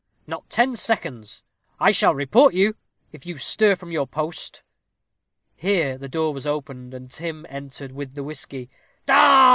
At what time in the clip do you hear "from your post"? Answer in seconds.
3.75-4.63